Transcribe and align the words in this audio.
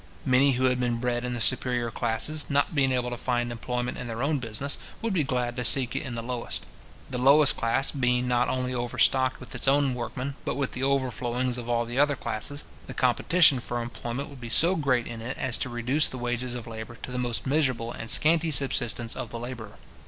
Many 0.25 0.53
who 0.53 0.63
had 0.63 0.79
been 0.79 0.97
bred 0.97 1.23
in 1.23 1.35
the 1.35 1.39
superior 1.39 1.91
classes, 1.91 2.47
not 2.49 2.73
being 2.73 2.91
able 2.91 3.11
to 3.11 3.17
find 3.17 3.51
employment 3.51 3.99
in 3.99 4.07
their 4.07 4.23
own 4.23 4.39
business, 4.39 4.79
would 4.99 5.13
be 5.13 5.23
glad 5.23 5.55
to 5.57 5.63
seek 5.63 5.95
it 5.95 6.01
in 6.01 6.15
the 6.15 6.23
lowest. 6.23 6.65
The 7.11 7.19
lowest 7.19 7.55
class 7.55 7.91
being 7.91 8.27
not 8.27 8.49
only 8.49 8.73
overstocked 8.73 9.39
with 9.39 9.53
its 9.53 9.67
own 9.67 9.93
workmen, 9.93 10.33
but 10.43 10.55
with 10.57 10.71
the 10.71 10.81
overflowings 10.81 11.59
of 11.59 11.69
all 11.69 11.85
the 11.85 11.99
other 11.99 12.15
classes, 12.15 12.63
the 12.87 12.95
competition 12.95 13.59
for 13.59 13.79
employment 13.79 14.29
would 14.29 14.41
be 14.41 14.49
so 14.49 14.75
great 14.75 15.05
in 15.05 15.21
it, 15.21 15.37
as 15.37 15.55
to 15.59 15.69
reduce 15.69 16.07
the 16.07 16.17
wages 16.17 16.55
of 16.55 16.65
labour 16.65 16.95
to 17.03 17.11
the 17.11 17.19
most 17.19 17.45
miserable 17.45 17.91
and 17.91 18.09
scanty 18.09 18.49
subsistence 18.49 19.15
of 19.15 19.29
the 19.29 19.37
labourer. 19.37 19.77